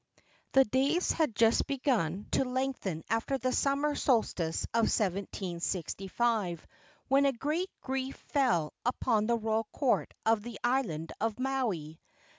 The 0.53 0.65
days 0.65 1.11
had 1.11 1.35
just 1.35 1.67
begun 1.67 2.25
to 2.31 2.43
lengthen 2.43 3.03
after 3.07 3.37
the 3.37 3.51
summer 3.51 3.93
solstice 3.93 4.63
of 4.73 4.85
1765 4.89 6.65
when 7.07 7.27
a 7.27 7.31
great 7.33 7.69
grief 7.81 8.15
fell 8.29 8.73
upon 8.83 9.27
the 9.27 9.37
royal 9.37 9.65
court 9.65 10.15
of 10.25 10.41
the 10.41 10.57
island 10.63 11.11
of 11.21 11.37
Maui. 11.39 11.99